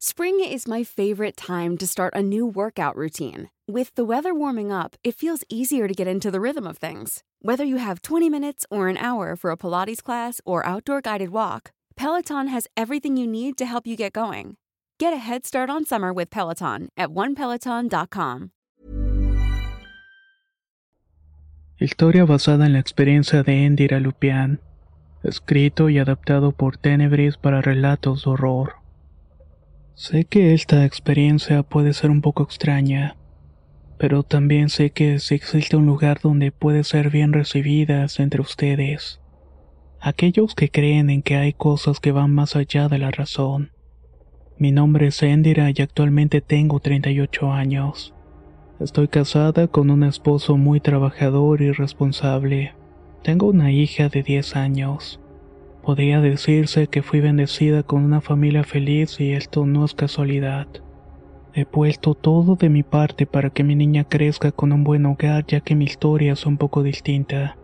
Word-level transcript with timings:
Spring 0.00 0.38
is 0.38 0.68
my 0.68 0.84
favorite 0.84 1.36
time 1.36 1.76
to 1.76 1.84
start 1.84 2.14
a 2.14 2.22
new 2.22 2.46
workout 2.46 2.94
routine. 2.94 3.50
With 3.66 3.92
the 3.96 4.04
weather 4.04 4.32
warming 4.32 4.70
up, 4.70 4.94
it 5.02 5.16
feels 5.16 5.42
easier 5.48 5.88
to 5.88 5.92
get 5.92 6.06
into 6.06 6.30
the 6.30 6.40
rhythm 6.40 6.68
of 6.68 6.78
things. 6.78 7.24
Whether 7.42 7.64
you 7.64 7.78
have 7.78 8.02
20 8.02 8.30
minutes 8.30 8.64
or 8.70 8.86
an 8.86 8.96
hour 8.96 9.34
for 9.34 9.50
a 9.50 9.56
Pilates 9.56 10.00
class 10.00 10.40
or 10.44 10.64
outdoor 10.64 11.00
guided 11.00 11.30
walk, 11.30 11.72
Peloton 11.96 12.46
has 12.46 12.68
everything 12.76 13.16
you 13.16 13.26
need 13.26 13.58
to 13.58 13.66
help 13.66 13.88
you 13.88 13.96
get 13.96 14.12
going. 14.12 14.56
Get 15.00 15.12
a 15.12 15.16
head 15.16 15.44
start 15.44 15.68
on 15.68 15.84
summer 15.84 16.12
with 16.12 16.30
Peloton 16.30 16.90
at 16.96 17.08
onepeloton.com. 17.08 18.50
Historia 21.80 22.24
basada 22.24 22.66
en 22.66 22.74
la 22.74 22.78
experiencia 22.78 23.42
de 23.42 23.64
Indira 23.64 23.98
Lupian, 23.98 24.60
escrito 25.24 25.88
y 25.88 25.98
adaptado 25.98 26.52
por 26.52 26.76
Tenebris 26.76 27.36
para 27.36 27.60
relatos 27.60 28.22
de 28.22 28.30
horror. 28.30 28.87
Sé 30.00 30.26
que 30.26 30.54
esta 30.54 30.84
experiencia 30.84 31.64
puede 31.64 31.92
ser 31.92 32.12
un 32.12 32.20
poco 32.20 32.44
extraña, 32.44 33.16
pero 33.98 34.22
también 34.22 34.68
sé 34.68 34.90
que 34.90 35.18
si 35.18 35.34
existe 35.34 35.76
un 35.76 35.86
lugar 35.86 36.20
donde 36.22 36.52
puede 36.52 36.84
ser 36.84 37.10
bien 37.10 37.32
recibidas 37.32 38.20
entre 38.20 38.40
ustedes, 38.40 39.20
aquellos 40.00 40.54
que 40.54 40.70
creen 40.70 41.10
en 41.10 41.22
que 41.22 41.34
hay 41.34 41.52
cosas 41.52 41.98
que 41.98 42.12
van 42.12 42.32
más 42.32 42.54
allá 42.54 42.88
de 42.88 42.98
la 42.98 43.10
razón. 43.10 43.72
Mi 44.56 44.70
nombre 44.70 45.08
es 45.08 45.20
Endira 45.20 45.68
y 45.74 45.82
actualmente 45.82 46.42
tengo 46.42 46.78
38 46.78 47.52
años. 47.52 48.14
Estoy 48.78 49.08
casada 49.08 49.66
con 49.66 49.90
un 49.90 50.04
esposo 50.04 50.56
muy 50.56 50.78
trabajador 50.78 51.60
y 51.60 51.72
responsable. 51.72 52.72
Tengo 53.24 53.48
una 53.48 53.72
hija 53.72 54.08
de 54.08 54.22
10 54.22 54.54
años. 54.54 55.18
Podría 55.88 56.20
decirse 56.20 56.86
que 56.86 57.00
fui 57.00 57.20
bendecida 57.20 57.82
con 57.82 58.04
una 58.04 58.20
familia 58.20 58.62
feliz 58.62 59.18
y 59.20 59.32
esto 59.32 59.64
no 59.64 59.86
es 59.86 59.94
casualidad. 59.94 60.66
He 61.54 61.64
puesto 61.64 62.12
todo 62.12 62.56
de 62.56 62.68
mi 62.68 62.82
parte 62.82 63.24
para 63.24 63.48
que 63.48 63.64
mi 63.64 63.74
niña 63.74 64.04
crezca 64.04 64.52
con 64.52 64.72
un 64.72 64.84
buen 64.84 65.06
hogar 65.06 65.46
ya 65.46 65.60
que 65.60 65.74
mi 65.74 65.86
historia 65.86 66.34
es 66.34 66.44
un 66.44 66.58
poco 66.58 66.82
distinta. 66.82 67.56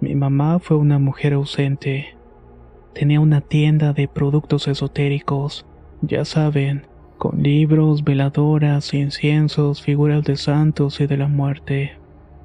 Mi 0.00 0.14
mamá 0.14 0.60
fue 0.60 0.78
una 0.78 0.98
mujer 0.98 1.34
ausente. 1.34 2.16
Tenía 2.94 3.20
una 3.20 3.42
tienda 3.42 3.92
de 3.92 4.08
productos 4.08 4.66
esotéricos, 4.66 5.66
ya 6.00 6.24
saben, 6.24 6.86
con 7.18 7.42
libros, 7.42 8.02
veladoras, 8.02 8.94
inciensos, 8.94 9.82
figuras 9.82 10.24
de 10.24 10.36
santos 10.36 11.02
y 11.02 11.06
de 11.06 11.18
la 11.18 11.28
muerte. 11.28 11.98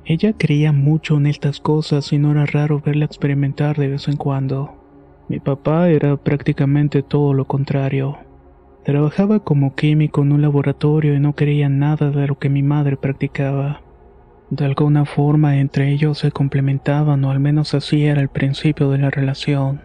Ella 0.04 0.34
creía 0.38 0.74
mucho 0.74 1.16
en 1.16 1.28
estas 1.28 1.62
cosas 1.62 2.12
y 2.12 2.18
no 2.18 2.32
era 2.32 2.46
raro 2.46 2.82
verla 2.82 3.06
experimentar 3.06 3.78
de 3.78 3.88
vez 3.88 4.10
en 4.10 4.18
cuando. 4.18 4.83
Mi 5.30 5.40
papá 5.40 5.90
era 5.90 6.18
prácticamente 6.18 7.02
todo 7.02 7.34
lo 7.34 7.46
contrario. 7.46 8.18
Trabajaba 8.84 9.40
como 9.40 9.76
químico 9.76 10.22
en 10.22 10.34
un 10.34 10.42
laboratorio 10.42 11.16
y 11.16 11.20
no 11.20 11.34
creía 11.34 11.70
nada 11.70 12.12
de 12.12 12.28
lo 12.28 12.38
que 12.38 12.50
mi 12.50 12.64
madre 12.64 12.98
practicaba. 12.98 13.82
De 14.50 14.66
alguna 14.66 15.06
forma 15.06 15.58
entre 15.58 15.92
ellos 15.92 16.20
se 16.20 16.32
complementaban 16.32 17.24
o 17.24 17.32
al 17.32 17.40
menos 17.40 17.74
así 17.74 18.06
era 18.06 18.22
el 18.22 18.28
principio 18.28 18.90
de 18.90 18.98
la 18.98 19.10
relación. 19.10 19.82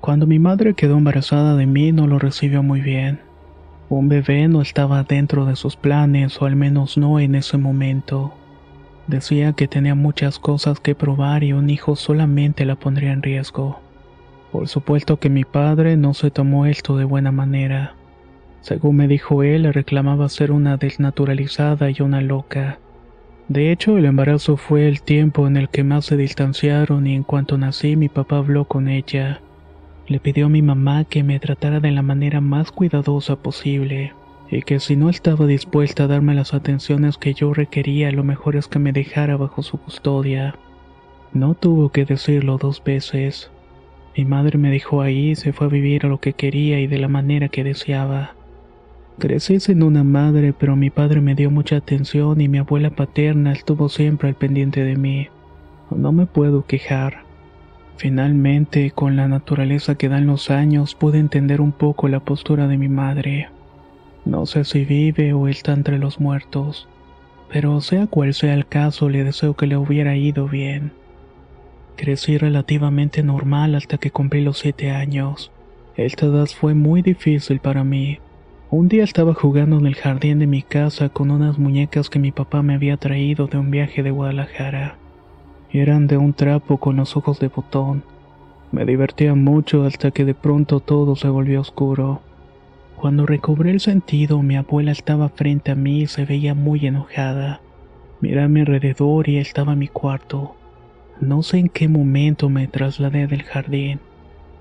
Cuando 0.00 0.26
mi 0.28 0.38
madre 0.38 0.74
quedó 0.74 0.96
embarazada 0.96 1.56
de 1.56 1.66
mí 1.66 1.90
no 1.90 2.06
lo 2.06 2.20
recibió 2.20 2.62
muy 2.62 2.80
bien. 2.80 3.20
Un 3.88 4.08
bebé 4.08 4.46
no 4.46 4.62
estaba 4.62 5.02
dentro 5.02 5.44
de 5.46 5.56
sus 5.56 5.74
planes 5.74 6.40
o 6.40 6.46
al 6.46 6.54
menos 6.54 6.96
no 6.96 7.18
en 7.18 7.34
ese 7.34 7.58
momento. 7.58 8.32
Decía 9.08 9.52
que 9.52 9.66
tenía 9.66 9.96
muchas 9.96 10.38
cosas 10.38 10.78
que 10.78 10.94
probar 10.94 11.42
y 11.42 11.52
un 11.52 11.68
hijo 11.68 11.96
solamente 11.96 12.64
la 12.64 12.76
pondría 12.76 13.12
en 13.12 13.22
riesgo. 13.22 13.80
Por 14.52 14.66
supuesto 14.68 15.18
que 15.18 15.30
mi 15.30 15.44
padre 15.44 15.96
no 15.96 16.12
se 16.14 16.30
tomó 16.30 16.66
esto 16.66 16.96
de 16.96 17.04
buena 17.04 17.30
manera. 17.30 17.94
Según 18.60 18.96
me 18.96 19.08
dijo 19.08 19.42
él, 19.42 19.72
reclamaba 19.72 20.28
ser 20.28 20.52
una 20.52 20.76
desnaturalizada 20.76 21.90
y 21.90 22.02
una 22.02 22.20
loca. 22.20 22.78
De 23.48 23.72
hecho, 23.72 23.96
el 23.96 24.04
embarazo 24.04 24.56
fue 24.56 24.86
el 24.86 25.02
tiempo 25.02 25.46
en 25.46 25.56
el 25.56 25.68
que 25.68 25.82
más 25.82 26.04
se 26.04 26.16
distanciaron 26.16 27.06
y 27.06 27.14
en 27.14 27.22
cuanto 27.22 27.58
nací 27.58 27.96
mi 27.96 28.08
papá 28.08 28.36
habló 28.38 28.64
con 28.66 28.88
ella. 28.88 29.40
Le 30.06 30.20
pidió 30.20 30.46
a 30.46 30.48
mi 30.48 30.62
mamá 30.62 31.04
que 31.04 31.22
me 31.22 31.40
tratara 31.40 31.80
de 31.80 31.90
la 31.90 32.02
manera 32.02 32.40
más 32.40 32.70
cuidadosa 32.70 33.36
posible 33.36 34.12
y 34.50 34.62
que 34.62 34.80
si 34.80 34.96
no 34.96 35.08
estaba 35.08 35.46
dispuesta 35.46 36.04
a 36.04 36.06
darme 36.08 36.34
las 36.34 36.54
atenciones 36.54 37.18
que 37.18 37.34
yo 37.34 37.54
requería, 37.54 38.10
lo 38.10 38.24
mejor 38.24 38.56
es 38.56 38.66
que 38.66 38.80
me 38.80 38.92
dejara 38.92 39.36
bajo 39.36 39.62
su 39.62 39.78
custodia. 39.78 40.56
No 41.32 41.54
tuvo 41.54 41.90
que 41.90 42.04
decirlo 42.04 42.58
dos 42.58 42.82
veces. 42.82 43.50
Mi 44.16 44.24
madre 44.24 44.58
me 44.58 44.70
dejó 44.70 45.02
ahí 45.02 45.30
y 45.30 45.34
se 45.36 45.52
fue 45.52 45.66
a 45.66 45.70
vivir 45.70 46.04
a 46.04 46.08
lo 46.08 46.18
que 46.18 46.32
quería 46.32 46.80
y 46.80 46.86
de 46.86 46.98
la 46.98 47.08
manera 47.08 47.48
que 47.48 47.64
deseaba. 47.64 48.34
Crecí 49.18 49.60
sin 49.60 49.82
una 49.82 50.02
madre, 50.02 50.52
pero 50.52 50.76
mi 50.76 50.90
padre 50.90 51.20
me 51.20 51.34
dio 51.34 51.50
mucha 51.50 51.76
atención 51.76 52.40
y 52.40 52.48
mi 52.48 52.58
abuela 52.58 52.90
paterna 52.90 53.52
estuvo 53.52 53.88
siempre 53.88 54.28
al 54.28 54.34
pendiente 54.34 54.82
de 54.82 54.96
mí. 54.96 55.28
No 55.90 56.12
me 56.12 56.26
puedo 56.26 56.64
quejar. 56.64 57.24
Finalmente, 57.96 58.92
con 58.92 59.16
la 59.16 59.28
naturaleza 59.28 59.94
que 59.94 60.08
dan 60.08 60.26
los 60.26 60.50
años, 60.50 60.94
pude 60.94 61.18
entender 61.18 61.60
un 61.60 61.72
poco 61.72 62.08
la 62.08 62.20
postura 62.20 62.66
de 62.66 62.78
mi 62.78 62.88
madre. 62.88 63.50
No 64.24 64.46
sé 64.46 64.64
si 64.64 64.84
vive 64.84 65.34
o 65.34 65.48
está 65.48 65.72
entre 65.72 65.98
los 65.98 66.18
muertos, 66.18 66.88
pero 67.52 67.80
sea 67.80 68.06
cual 68.06 68.32
sea 68.32 68.54
el 68.54 68.66
caso, 68.66 69.08
le 69.08 69.24
deseo 69.24 69.54
que 69.54 69.66
le 69.66 69.76
hubiera 69.76 70.16
ido 70.16 70.48
bien. 70.48 70.92
Crecí 71.96 72.38
relativamente 72.38 73.22
normal 73.22 73.74
hasta 73.74 73.98
que 73.98 74.10
cumplí 74.10 74.42
los 74.42 74.58
siete 74.58 74.90
años. 74.90 75.50
Esta 75.96 76.26
edad 76.26 76.46
fue 76.46 76.74
muy 76.74 77.02
difícil 77.02 77.60
para 77.60 77.84
mí. 77.84 78.18
Un 78.70 78.88
día 78.88 79.04
estaba 79.04 79.34
jugando 79.34 79.78
en 79.78 79.86
el 79.86 79.96
jardín 79.96 80.38
de 80.38 80.46
mi 80.46 80.62
casa 80.62 81.08
con 81.08 81.30
unas 81.30 81.58
muñecas 81.58 82.08
que 82.08 82.20
mi 82.20 82.30
papá 82.30 82.62
me 82.62 82.74
había 82.74 82.96
traído 82.96 83.48
de 83.48 83.58
un 83.58 83.70
viaje 83.70 84.02
de 84.02 84.12
Guadalajara. 84.12 84.96
Eran 85.72 86.06
de 86.06 86.16
un 86.16 86.32
trapo 86.32 86.78
con 86.78 86.96
los 86.96 87.16
ojos 87.16 87.40
de 87.40 87.48
botón. 87.48 88.04
Me 88.72 88.84
divertía 88.84 89.34
mucho 89.34 89.84
hasta 89.84 90.12
que 90.12 90.24
de 90.24 90.34
pronto 90.34 90.80
todo 90.80 91.16
se 91.16 91.28
volvió 91.28 91.60
oscuro. 91.60 92.22
Cuando 92.96 93.26
recobré 93.26 93.70
el 93.70 93.80
sentido, 93.80 94.42
mi 94.42 94.56
abuela 94.56 94.92
estaba 94.92 95.28
frente 95.28 95.72
a 95.72 95.74
mí 95.74 96.02
y 96.02 96.06
se 96.06 96.24
veía 96.24 96.54
muy 96.54 96.86
enojada. 96.86 97.60
Miré 98.20 98.42
a 98.42 98.48
mi 98.48 98.60
alrededor 98.60 99.28
y 99.28 99.38
estaba 99.38 99.72
en 99.72 99.80
mi 99.80 99.88
cuarto. 99.88 100.59
No 101.20 101.42
sé 101.42 101.58
en 101.58 101.68
qué 101.68 101.86
momento 101.86 102.48
me 102.48 102.66
trasladé 102.66 103.26
del 103.26 103.42
jardín. 103.42 104.00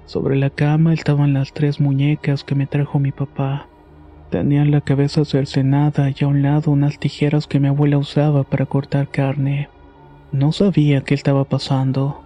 Sobre 0.05 0.35
la 0.35 0.49
cama 0.49 0.93
estaban 0.93 1.33
las 1.33 1.53
tres 1.53 1.79
muñecas 1.79 2.43
que 2.43 2.53
me 2.53 2.67
trajo 2.67 2.99
mi 2.99 3.13
papá. 3.13 3.67
Tenían 4.29 4.69
la 4.69 4.81
cabeza 4.81 5.23
cercenada 5.23 6.09
y 6.09 6.21
a 6.21 6.27
un 6.27 6.41
lado 6.41 6.71
unas 6.71 6.99
tijeras 6.99 7.47
que 7.47 7.61
mi 7.61 7.69
abuela 7.69 7.97
usaba 7.97 8.43
para 8.43 8.65
cortar 8.65 9.07
carne. 9.07 9.69
No 10.33 10.51
sabía 10.51 11.01
qué 11.01 11.13
estaba 11.13 11.45
pasando. 11.45 12.23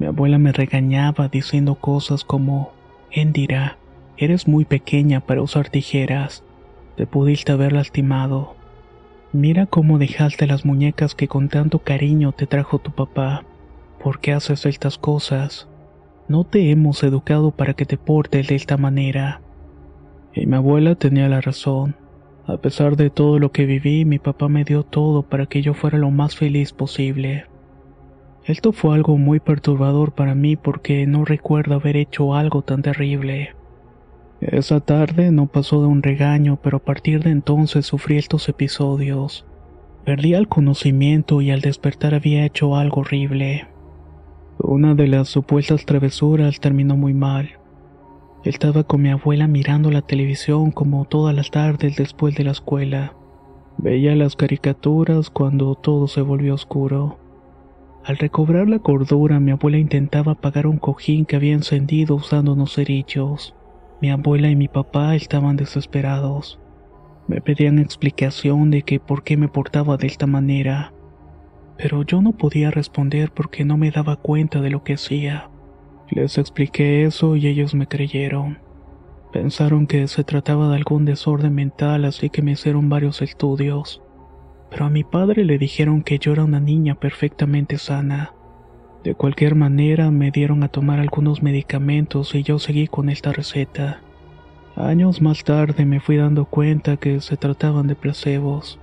Mi 0.00 0.06
abuela 0.06 0.38
me 0.38 0.50
regañaba 0.50 1.28
diciendo 1.28 1.76
cosas 1.76 2.24
como, 2.24 2.72
Endira, 3.12 3.78
eres 4.16 4.48
muy 4.48 4.64
pequeña 4.64 5.20
para 5.20 5.42
usar 5.42 5.68
tijeras. 5.68 6.42
Te 6.96 7.06
pudiste 7.06 7.52
haber 7.52 7.72
lastimado. 7.72 8.56
Mira 9.32 9.66
cómo 9.66 9.98
dejaste 9.98 10.48
las 10.48 10.64
muñecas 10.64 11.14
que 11.14 11.28
con 11.28 11.48
tanto 11.48 11.78
cariño 11.78 12.32
te 12.32 12.48
trajo 12.48 12.80
tu 12.80 12.90
papá. 12.90 13.44
¿Por 14.02 14.20
qué 14.20 14.32
haces 14.32 14.64
estas 14.64 14.96
cosas? 14.96 15.68
No 16.26 16.44
te 16.44 16.70
hemos 16.70 17.02
educado 17.02 17.50
para 17.50 17.74
que 17.74 17.84
te 17.84 17.98
portes 17.98 18.48
de 18.48 18.54
esta 18.54 18.78
manera. 18.78 19.42
Y 20.32 20.46
mi 20.46 20.56
abuela 20.56 20.94
tenía 20.94 21.28
la 21.28 21.42
razón. 21.42 21.96
A 22.46 22.56
pesar 22.56 22.96
de 22.96 23.10
todo 23.10 23.38
lo 23.38 23.52
que 23.52 23.66
viví, 23.66 24.06
mi 24.06 24.18
papá 24.18 24.48
me 24.48 24.64
dio 24.64 24.84
todo 24.84 25.22
para 25.22 25.44
que 25.44 25.60
yo 25.60 25.74
fuera 25.74 25.98
lo 25.98 26.10
más 26.10 26.34
feliz 26.34 26.72
posible. 26.72 27.44
Esto 28.46 28.72
fue 28.72 28.94
algo 28.94 29.18
muy 29.18 29.38
perturbador 29.38 30.12
para 30.12 30.34
mí 30.34 30.56
porque 30.56 31.06
no 31.06 31.26
recuerdo 31.26 31.74
haber 31.74 31.98
hecho 31.98 32.34
algo 32.34 32.62
tan 32.62 32.80
terrible. 32.80 33.54
Esa 34.40 34.80
tarde 34.80 35.30
no 35.30 35.46
pasó 35.46 35.82
de 35.82 35.88
un 35.88 36.02
regaño, 36.02 36.58
pero 36.62 36.78
a 36.78 36.82
partir 36.82 37.22
de 37.22 37.32
entonces 37.32 37.84
sufrí 37.84 38.16
estos 38.16 38.48
episodios. 38.48 39.44
Perdí 40.06 40.32
el 40.32 40.48
conocimiento 40.48 41.42
y 41.42 41.50
al 41.50 41.60
despertar 41.60 42.14
había 42.14 42.46
hecho 42.46 42.76
algo 42.76 43.02
horrible. 43.02 43.68
Una 44.62 44.94
de 44.94 45.06
las 45.08 45.28
supuestas 45.28 45.86
travesuras 45.86 46.60
terminó 46.60 46.94
muy 46.94 47.14
mal. 47.14 47.52
Estaba 48.44 48.84
con 48.84 49.00
mi 49.00 49.08
abuela 49.08 49.46
mirando 49.46 49.90
la 49.90 50.02
televisión 50.02 50.70
como 50.70 51.06
todas 51.06 51.34
las 51.34 51.50
tardes 51.50 51.96
después 51.96 52.34
de 52.34 52.44
la 52.44 52.50
escuela. 52.50 53.14
Veía 53.78 54.14
las 54.14 54.36
caricaturas 54.36 55.30
cuando 55.30 55.74
todo 55.76 56.08
se 56.08 56.20
volvió 56.20 56.52
oscuro. 56.52 57.18
Al 58.04 58.18
recobrar 58.18 58.68
la 58.68 58.80
cordura, 58.80 59.40
mi 59.40 59.50
abuela 59.50 59.78
intentaba 59.78 60.32
apagar 60.32 60.66
un 60.66 60.76
cojín 60.76 61.24
que 61.24 61.36
había 61.36 61.54
encendido 61.54 62.16
usando 62.16 62.52
unos 62.52 62.74
cerillos. 62.74 63.54
Mi 64.02 64.10
abuela 64.10 64.50
y 64.50 64.56
mi 64.56 64.68
papá 64.68 65.14
estaban 65.14 65.56
desesperados. 65.56 66.60
Me 67.28 67.40
pedían 67.40 67.78
explicación 67.78 68.70
de 68.70 68.82
que 68.82 69.00
por 69.00 69.22
qué 69.22 69.38
me 69.38 69.48
portaba 69.48 69.96
de 69.96 70.06
esta 70.06 70.26
manera 70.26 70.92
pero 71.82 72.02
yo 72.02 72.20
no 72.20 72.32
podía 72.32 72.70
responder 72.70 73.32
porque 73.32 73.64
no 73.64 73.78
me 73.78 73.90
daba 73.90 74.16
cuenta 74.16 74.60
de 74.60 74.68
lo 74.68 74.84
que 74.84 74.94
hacía. 74.94 75.48
Les 76.10 76.36
expliqué 76.36 77.04
eso 77.06 77.36
y 77.36 77.46
ellos 77.46 77.74
me 77.74 77.86
creyeron. 77.86 78.58
Pensaron 79.32 79.86
que 79.86 80.06
se 80.06 80.22
trataba 80.22 80.68
de 80.68 80.76
algún 80.76 81.06
desorden 81.06 81.54
mental, 81.54 82.04
así 82.04 82.28
que 82.28 82.42
me 82.42 82.50
hicieron 82.52 82.90
varios 82.90 83.22
estudios. 83.22 84.02
Pero 84.68 84.84
a 84.84 84.90
mi 84.90 85.04
padre 85.04 85.46
le 85.46 85.56
dijeron 85.56 86.02
que 86.02 86.18
yo 86.18 86.32
era 86.32 86.44
una 86.44 86.60
niña 86.60 86.96
perfectamente 86.96 87.78
sana. 87.78 88.34
De 89.02 89.14
cualquier 89.14 89.54
manera, 89.54 90.10
me 90.10 90.30
dieron 90.30 90.62
a 90.64 90.68
tomar 90.68 91.00
algunos 91.00 91.42
medicamentos 91.42 92.34
y 92.34 92.42
yo 92.42 92.58
seguí 92.58 92.88
con 92.88 93.08
esta 93.08 93.32
receta. 93.32 94.02
Años 94.76 95.22
más 95.22 95.44
tarde 95.44 95.86
me 95.86 96.00
fui 96.00 96.18
dando 96.18 96.44
cuenta 96.44 96.98
que 96.98 97.22
se 97.22 97.38
trataban 97.38 97.86
de 97.86 97.94
placebos. 97.94 98.78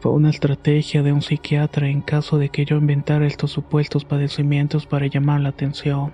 Fue 0.00 0.12
una 0.12 0.30
estrategia 0.30 1.02
de 1.02 1.12
un 1.12 1.22
psiquiatra 1.22 1.88
en 1.88 2.02
caso 2.02 2.38
de 2.38 2.50
que 2.50 2.64
yo 2.64 2.76
inventara 2.76 3.26
estos 3.26 3.50
supuestos 3.50 4.04
padecimientos 4.04 4.86
para 4.86 5.06
llamar 5.06 5.40
la 5.40 5.48
atención. 5.48 6.12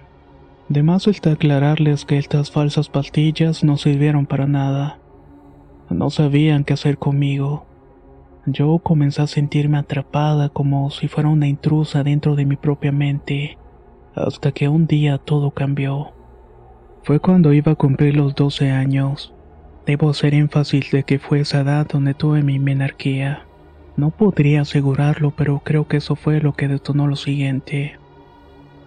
De 0.69 0.83
más 0.83 1.07
está 1.09 1.33
aclararles 1.33 2.05
que 2.05 2.17
estas 2.17 2.51
falsas 2.51 2.89
pastillas 2.89 3.65
no 3.65 3.77
sirvieron 3.77 4.27
para 4.27 4.47
nada. 4.47 4.99
No 5.91 6.11
sabían 6.11 6.65
qué 6.65 6.75
hacer 6.75 6.97
conmigo. 6.97 7.67
Yo 8.47 8.79
comencé 8.79 9.23
a 9.23 9.27
sentirme 9.27 9.79
atrapada 9.79 10.49
como 10.49 10.91
si 10.91 11.09
fuera 11.09 11.29
una 11.29 11.49
intrusa 11.49 12.03
dentro 12.03 12.37
de 12.37 12.47
mi 12.47 12.57
propia 12.57 12.93
mente, 12.93 13.59
hasta 14.15 14.53
que 14.53 14.69
un 14.69 14.87
día 14.87 15.19
todo 15.19 15.51
cambió. 15.51 16.13
Fue 17.03 17.21
cuando 17.21 17.53
iba 17.53 17.73
a 17.73 17.77
cumplir 17.77 18.17
los 18.17 18.35
12 18.35 18.71
años. 18.71 19.35
Debo 19.87 20.11
hacer 20.11 20.35
énfasis 20.35 20.91
de 20.93 21.03
que 21.03 21.19
fue 21.19 21.41
esa 21.41 21.61
edad 21.61 21.87
donde 21.87 22.15
tuve 22.15 22.43
mi 22.43 22.59
menarquía. 22.59 23.47
No 23.97 24.11
podría 24.11 24.63
asegurarlo, 24.63 25.33
pero 25.33 25.61
creo 25.65 25.87
que 25.87 25.99
eso 25.99 26.17
fue 26.17 26.41
lo 26.41 26.55
que 26.55 26.69
detonó 26.69 27.07
lo 27.07 27.17
siguiente. 27.17 27.99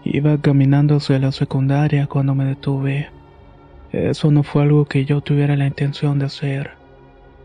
Iba 0.04 0.40
caminando 0.40 0.96
hacia 0.96 1.20
la 1.20 1.32
secundaria 1.32 2.08
cuando 2.08 2.34
me 2.36 2.46
detuve. 2.46 3.10
Eso 3.92 4.32
no 4.32 4.44
fue 4.44 4.64
algo 4.64 4.86
que 4.86 5.06
yo 5.06 5.22
tuviera 5.22 5.56
la 5.56 5.68
intención 5.68 6.20
de 6.20 6.26
hacer. 6.26 6.72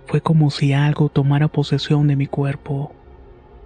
Fue 0.07 0.21
como 0.21 0.51
si 0.51 0.73
algo 0.73 1.09
tomara 1.09 1.49
posesión 1.49 2.09
de 2.09 2.17
mi 2.17 2.27
cuerpo. 2.27 2.93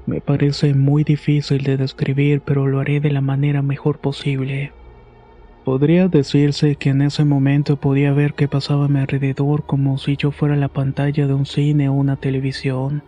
Me 0.07 0.21
parece 0.21 0.75
muy 0.75 1.03
difícil 1.03 1.63
de 1.63 1.77
describir, 1.77 2.43
pero 2.45 2.67
lo 2.67 2.81
haré 2.81 3.01
de 3.01 3.11
la 3.11 3.23
manera 3.23 3.63
mejor 3.63 3.99
posible. 3.99 4.73
Podría 5.65 6.09
decirse 6.09 6.77
que 6.77 6.91
en 6.91 7.01
ese 7.01 7.25
momento 7.25 7.77
podía 7.77 8.13
ver 8.13 8.35
qué 8.35 8.49
pasaba 8.49 8.85
a 8.85 8.89
mi 8.89 8.99
alrededor 8.99 9.65
como 9.65 9.97
si 9.97 10.17
yo 10.17 10.31
fuera 10.31 10.57
la 10.57 10.69
pantalla 10.69 11.27
de 11.27 11.33
un 11.33 11.47
cine 11.47 11.89
o 11.89 11.95
una 11.95 12.17
televisión. 12.17 13.03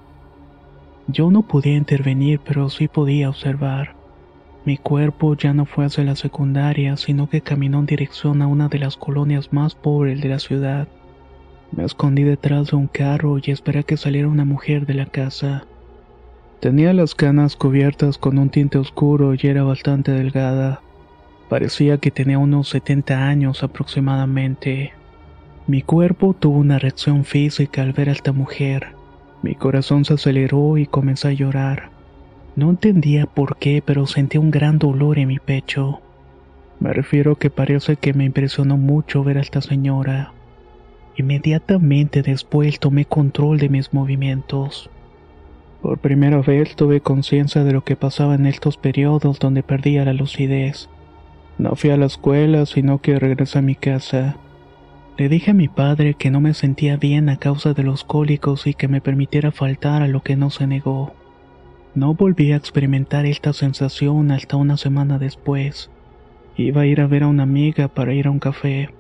Yo 1.09 1.31
no 1.31 1.43
podía 1.43 1.77
intervenir, 1.77 2.41
pero 2.41 2.69
sí 2.69 2.89
podía 2.89 3.29
observar. 3.29 3.95
Mi 4.65 4.77
cuerpo 4.77 5.37
ya 5.37 5.55
no 5.55 5.65
fue 5.65 5.85
hacia 5.85 6.03
la 6.03 6.17
secundaria, 6.17 6.97
sino 6.97 7.29
que 7.29 7.41
caminó 7.41 7.79
en 7.79 7.87
dirección 7.87 8.43
a 8.43 8.49
una 8.49 8.69
de 8.69 8.81
las 8.81 8.97
colonias 8.97 9.53
más 9.53 9.77
pobres 9.77 10.21
de 10.21 10.29
la 10.29 10.41
ciudad. 10.41 10.89
Me 11.71 11.85
escondí 11.85 12.25
detrás 12.25 12.69
de 12.69 12.77
un 12.77 12.89
carro 12.89 13.39
y 13.39 13.53
esperé 13.53 13.81
a 13.81 13.83
que 13.85 13.97
saliera 13.97 14.27
una 14.27 14.45
mujer 14.45 14.85
de 14.85 14.95
la 14.95 15.07
casa. 15.07 15.65
Tenía 16.59 16.93
las 16.93 17.15
canas 17.15 17.55
cubiertas 17.55 18.19
con 18.19 18.39
un 18.39 18.51
tinte 18.51 18.79
oscuro 18.79 19.35
y 19.35 19.39
era 19.47 19.63
bastante 19.63 20.11
delgada. 20.11 20.81
Parecía 21.49 21.99
que 21.99 22.11
tenía 22.11 22.39
unos 22.39 22.69
70 22.71 23.29
años 23.29 23.63
aproximadamente. 23.63 24.95
Mi 25.69 25.83
cuerpo 25.83 26.35
tuvo 26.35 26.59
una 26.59 26.81
reacción 26.81 27.25
física 27.25 27.83
al 27.83 27.93
ver 27.93 28.09
a 28.09 28.13
esta 28.13 28.33
mujer. 28.33 28.96
Mi 29.43 29.55
corazón 29.55 30.05
se 30.05 30.15
aceleró 30.15 30.79
y 30.79 30.87
comencé 30.87 31.29
a 31.29 31.33
llorar. 31.33 31.91
No 32.57 32.71
entendía 32.71 33.27
por 33.27 33.57
qué, 33.57 33.83
pero 33.85 34.07
sentí 34.07 34.39
un 34.39 34.51
gran 34.51 34.79
dolor 34.79 35.19
en 35.19 35.29
mi 35.29 35.39
pecho. 35.39 36.01
Me 36.81 36.93
refiero 36.93 37.37
que 37.37 37.51
parece 37.51 37.97
que 37.97 38.15
me 38.15 38.25
impresionó 38.25 38.77
mucho 38.77 39.23
ver 39.25 39.39
a 39.39 39.43
esta 39.43 39.61
señora. 39.61 40.33
Inmediatamente 41.17 42.23
después 42.23 42.79
tomé 42.79 43.05
control 43.05 43.59
de 43.59 43.69
mis 43.69 43.95
movimientos. 43.95 44.91
Por 45.81 45.99
primera 45.99 46.41
vez 46.41 46.77
tuve 46.77 47.01
conciencia 47.01 47.65
de 47.65 47.73
lo 47.73 47.85
que 47.85 47.97
pasaba 47.97 48.35
en 48.35 48.47
estos 48.47 48.77
periodos 48.77 49.39
donde 49.39 49.63
perdía 49.63 50.05
la 50.05 50.13
lucidez. 50.13 50.89
No 51.59 51.75
fui 51.75 51.91
a 51.91 51.97
la 51.97 52.07
escuela, 52.07 52.67
sino 52.67 53.01
que 53.01 53.19
regresé 53.19 53.59
a 53.59 53.63
mi 53.63 53.75
casa. 53.75 54.37
Le 55.19 55.31
dije 55.31 55.53
a 55.53 55.55
mi 55.55 55.69
padre 55.69 56.13
que 56.13 56.31
no 56.31 56.43
me 56.43 56.53
sentía 56.53 56.99
bien 56.99 57.31
a 57.31 57.39
causa 57.39 57.73
de 57.73 57.83
los 57.83 58.05
cólicos 58.05 58.67
y 58.67 58.75
que 58.75 58.87
me 58.87 59.01
permitiera 59.01 59.51
faltar 59.51 60.03
a 60.03 60.09
lo 60.09 60.23
que 60.23 60.37
no 60.37 60.51
se 60.51 60.67
negó. 60.67 61.15
No 61.95 62.13
volví 62.13 62.53
a 62.53 62.57
experimentar 62.57 63.25
esta 63.25 63.55
sensación 63.55 64.31
hasta 64.31 64.57
una 64.57 64.77
semana 64.77 65.19
después. 65.19 65.91
Iba 66.59 66.83
a 66.83 66.87
ir 66.87 67.01
a 67.01 67.07
ver 67.07 67.23
a 67.23 67.29
una 67.29 67.45
amiga 67.45 67.89
para 67.89 68.13
ir 68.13 68.27
a 68.27 68.31
un 68.31 68.41
café. 68.41 68.91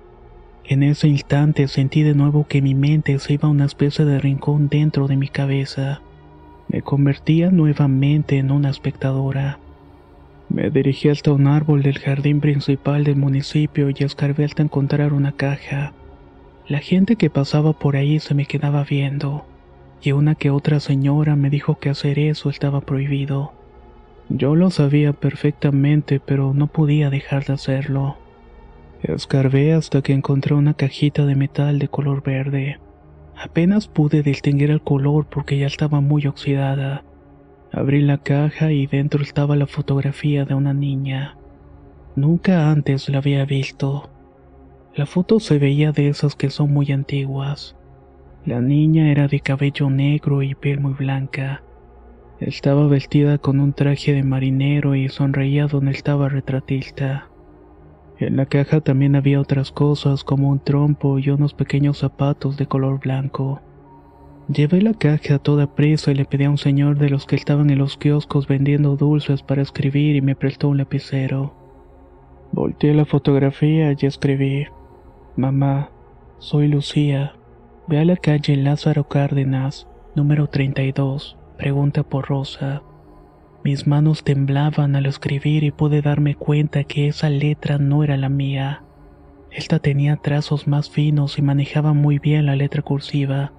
En 0.64 0.82
ese 0.82 1.06
instante 1.06 1.68
sentí 1.68 2.02
de 2.02 2.14
nuevo 2.14 2.46
que 2.48 2.62
mi 2.62 2.74
mente 2.74 3.18
se 3.18 3.34
iba 3.34 3.48
a 3.48 3.52
una 3.52 3.66
especie 3.66 4.06
de 4.06 4.18
rincón 4.18 4.68
dentro 4.70 5.08
de 5.08 5.16
mi 5.16 5.28
cabeza. 5.28 6.00
Me 6.68 6.80
convertía 6.80 7.50
nuevamente 7.50 8.38
en 8.38 8.52
una 8.52 8.70
espectadora. 8.70 9.58
Me 10.48 10.70
dirigí 10.70 11.10
hasta 11.10 11.32
un 11.32 11.46
árbol 11.46 11.82
del 11.82 11.98
jardín 11.98 12.40
principal 12.40 13.04
del 13.04 13.16
municipio 13.16 13.90
y 13.90 14.02
escarbé 14.02 14.46
hasta 14.46 14.62
encontrar 14.62 15.12
una 15.12 15.32
caja. 15.32 15.92
La 16.68 16.78
gente 16.78 17.16
que 17.16 17.30
pasaba 17.30 17.72
por 17.72 17.96
ahí 17.96 18.18
se 18.18 18.34
me 18.34 18.46
quedaba 18.46 18.82
viendo 18.84 19.44
y 20.02 20.12
una 20.12 20.34
que 20.34 20.50
otra 20.50 20.80
señora 20.80 21.36
me 21.36 21.50
dijo 21.50 21.78
que 21.78 21.90
hacer 21.90 22.18
eso 22.18 22.50
estaba 22.50 22.80
prohibido. 22.80 23.52
Yo 24.28 24.54
lo 24.54 24.70
sabía 24.70 25.12
perfectamente, 25.12 26.20
pero 26.20 26.54
no 26.54 26.66
podía 26.66 27.10
dejar 27.10 27.44
de 27.44 27.54
hacerlo. 27.54 28.16
Escarbé 29.02 29.72
hasta 29.72 30.02
que 30.02 30.12
encontré 30.12 30.54
una 30.54 30.74
cajita 30.74 31.26
de 31.26 31.36
metal 31.36 31.78
de 31.78 31.88
color 31.88 32.22
verde. 32.22 32.80
Apenas 33.36 33.86
pude 33.88 34.22
distinguir 34.22 34.70
el 34.70 34.80
color 34.80 35.26
porque 35.26 35.58
ya 35.58 35.66
estaba 35.66 36.00
muy 36.00 36.26
oxidada. 36.26 37.04
Abrí 37.72 38.00
la 38.00 38.18
caja 38.18 38.72
y 38.72 38.86
dentro 38.86 39.22
estaba 39.22 39.54
la 39.54 39.66
fotografía 39.66 40.44
de 40.44 40.54
una 40.54 40.72
niña. 40.72 41.36
Nunca 42.16 42.70
antes 42.70 43.08
la 43.08 43.18
había 43.18 43.44
visto. 43.44 44.10
La 44.96 45.04
foto 45.04 45.40
se 45.40 45.58
veía 45.58 45.92
de 45.92 46.08
esas 46.08 46.36
que 46.36 46.48
son 46.48 46.72
muy 46.72 46.90
antiguas. 46.90 47.76
La 48.46 48.62
niña 48.62 49.10
era 49.10 49.28
de 49.28 49.40
cabello 49.40 49.90
negro 49.90 50.42
y 50.42 50.54
piel 50.54 50.80
muy 50.80 50.94
blanca. 50.94 51.62
Estaba 52.40 52.86
vestida 52.86 53.36
con 53.36 53.60
un 53.60 53.74
traje 53.74 54.14
de 54.14 54.22
marinero 54.22 54.94
y 54.94 55.10
sonreía 55.10 55.66
donde 55.66 55.90
estaba 55.90 56.30
retratista. 56.30 57.28
En 58.18 58.38
la 58.38 58.46
caja 58.46 58.80
también 58.80 59.16
había 59.16 59.38
otras 59.38 59.70
cosas 59.70 60.24
como 60.24 60.48
un 60.48 60.60
trompo 60.60 61.18
y 61.18 61.28
unos 61.28 61.52
pequeños 61.52 61.98
zapatos 61.98 62.56
de 62.56 62.64
color 62.64 62.98
blanco. 62.98 63.60
Llevé 64.48 64.80
la 64.80 64.94
caja 64.94 65.34
a 65.34 65.38
toda 65.38 65.74
prisa 65.74 66.10
y 66.10 66.14
le 66.14 66.24
pedí 66.24 66.44
a 66.44 66.50
un 66.50 66.56
señor 66.56 66.96
de 66.96 67.10
los 67.10 67.26
que 67.26 67.36
estaban 67.36 67.68
en 67.68 67.80
los 67.80 67.98
kioscos 67.98 68.48
vendiendo 68.48 68.96
dulces 68.96 69.42
para 69.42 69.60
escribir 69.60 70.16
y 70.16 70.22
me 70.22 70.36
prestó 70.36 70.70
un 70.70 70.78
lapicero. 70.78 71.54
Volteé 72.52 72.94
la 72.94 73.04
fotografía 73.04 73.92
y 73.92 74.06
escribí, 74.06 74.66
Mamá, 75.36 75.90
soy 76.38 76.66
Lucía. 76.66 77.36
Ve 77.88 78.00
a 78.00 78.04
la 78.06 78.16
calle 78.16 78.56
Lázaro 78.56 79.06
Cárdenas, 79.06 79.86
número 80.14 80.48
32, 80.48 81.36
pregunta 81.58 82.02
por 82.02 82.26
Rosa. 82.28 82.82
Mis 83.62 83.86
manos 83.86 84.24
temblaban 84.24 84.96
al 84.96 85.04
escribir 85.04 85.62
y 85.62 85.72
pude 85.72 86.00
darme 86.00 86.36
cuenta 86.36 86.84
que 86.84 87.08
esa 87.08 87.28
letra 87.28 87.76
no 87.76 88.02
era 88.02 88.16
la 88.16 88.30
mía. 88.30 88.82
Esta 89.50 89.78
tenía 89.78 90.16
trazos 90.16 90.66
más 90.66 90.88
finos 90.88 91.38
y 91.38 91.42
manejaba 91.42 91.92
muy 91.92 92.18
bien 92.18 92.46
la 92.46 92.56
letra 92.56 92.80
cursiva, 92.80 93.52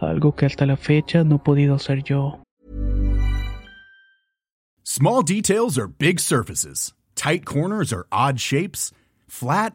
algo 0.00 0.34
que 0.34 0.46
hasta 0.46 0.66
la 0.66 0.76
fecha 0.76 1.22
no 1.22 1.36
he 1.36 1.38
podido 1.38 1.76
hacer 1.76 2.02
yo. 2.02 2.40
Small 4.82 5.22
details 5.22 5.78
are 5.78 5.86
big 5.86 6.18
surfaces. 6.18 6.92
Tight 7.14 7.44
corners 7.44 7.92
are 7.92 8.06
odd 8.10 8.36
shapes. 8.36 8.92
Flat, 9.28 9.74